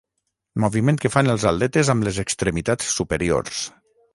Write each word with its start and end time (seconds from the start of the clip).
Moviment 0.63 0.97
que 1.03 1.11
fan 1.15 1.29
els 1.35 1.45
atletes 1.51 1.91
amb 1.95 2.09
les 2.09 2.19
extremitats 2.25 2.89
superiors. 2.99 3.63